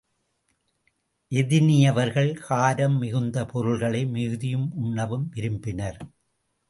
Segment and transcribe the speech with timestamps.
[1.31, 5.99] எதினியவர்கள் காரம் மிகுந்த பொருள்களை மிகுதியும் உண்ணவும் விரும்பினர்.